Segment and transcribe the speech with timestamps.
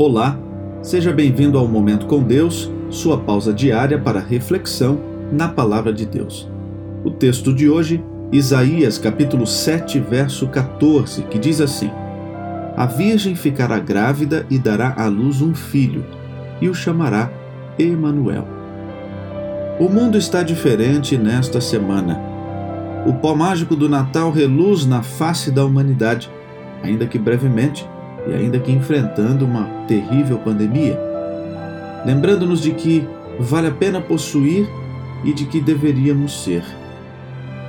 [0.00, 0.38] Olá,
[0.80, 5.00] seja bem-vindo ao Momento com Deus, sua pausa diária para reflexão
[5.32, 6.48] na Palavra de Deus.
[7.04, 8.00] O texto de hoje,
[8.30, 11.90] Isaías capítulo 7, verso 14, que diz assim:
[12.76, 16.04] A virgem ficará grávida e dará à luz um filho,
[16.60, 17.28] e o chamará
[17.76, 18.46] Emanuel.
[19.80, 22.20] O mundo está diferente nesta semana.
[23.04, 26.30] O pó mágico do Natal reluz na face da humanidade,
[26.84, 27.84] ainda que brevemente
[28.28, 30.98] e ainda que enfrentando uma terrível pandemia,
[32.04, 33.06] lembrando-nos de que
[33.38, 34.68] vale a pena possuir
[35.24, 36.62] e de que deveríamos ser.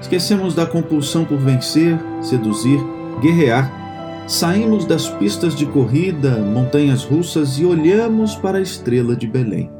[0.00, 2.80] Esquecemos da compulsão por vencer, seduzir,
[3.20, 3.84] guerrear.
[4.26, 9.70] Saímos das pistas de corrida, montanhas russas e olhamos para a estrela de Belém.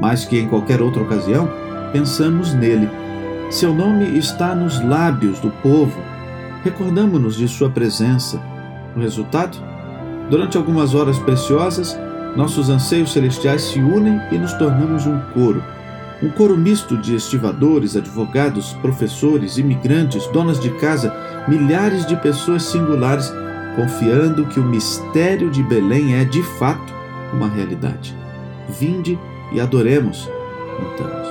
[0.00, 1.48] Mais que em qualquer outra ocasião,
[1.92, 2.88] pensamos nele.
[3.50, 6.00] Seu nome está nos lábios do povo.
[6.64, 8.40] Recordamos-nos de sua presença
[8.96, 9.58] o resultado?
[10.30, 11.96] Durante algumas horas preciosas,
[12.34, 15.62] nossos anseios celestiais se unem e nos tornamos um coro.
[16.22, 21.14] Um coro misto de estivadores, advogados, professores, imigrantes, donas de casa,
[21.46, 23.32] milhares de pessoas singulares,
[23.76, 26.94] confiando que o mistério de Belém é, de fato,
[27.32, 28.16] uma realidade.
[28.68, 29.18] Vinde
[29.52, 30.28] e adoremos,
[30.78, 31.28] cantamos.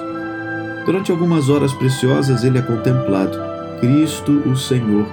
[0.86, 3.38] Durante algumas horas preciosas, ele é contemplado,
[3.80, 5.08] Cristo o Senhor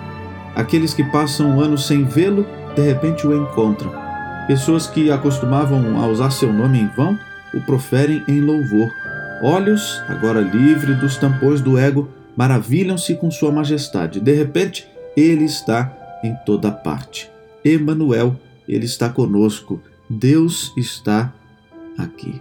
[0.54, 3.92] Aqueles que passam um ano sem vê-lo, de repente o encontram.
[4.46, 7.18] Pessoas que acostumavam a usar seu nome em vão,
[7.54, 8.90] o proferem em louvor.
[9.42, 14.20] Olhos, agora livre dos tampões do ego, maravilham-se com sua majestade.
[14.20, 14.86] De repente,
[15.16, 15.92] ele está
[16.22, 17.30] em toda parte.
[17.64, 18.36] Emanuel,
[18.68, 19.80] ele está conosco.
[20.08, 21.32] Deus está
[21.96, 22.40] aqui.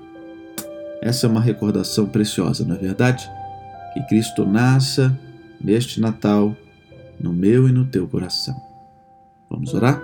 [1.01, 3.29] Essa é uma recordação preciosa, não é verdade?
[3.93, 5.17] Que Cristo nasça
[5.59, 6.55] neste Natal
[7.21, 8.55] no meu e no teu coração.
[9.49, 10.01] Vamos orar?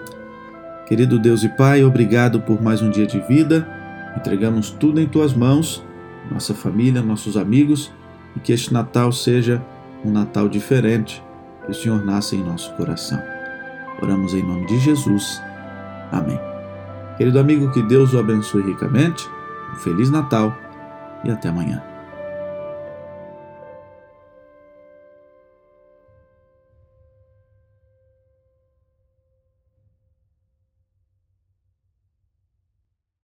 [0.87, 3.67] Querido Deus e Pai, obrigado por mais um dia de vida.
[4.15, 5.83] Entregamos tudo em tuas mãos,
[6.31, 7.91] nossa família, nossos amigos,
[8.35, 9.61] e que este Natal seja
[10.03, 11.23] um Natal diferente,
[11.65, 13.21] que o Senhor nasça em nosso coração.
[14.01, 15.41] Oramos em nome de Jesus.
[16.11, 16.39] Amém.
[17.17, 19.27] Querido amigo, que Deus o abençoe ricamente.
[19.73, 20.55] Um Feliz Natal
[21.23, 21.96] e até amanhã.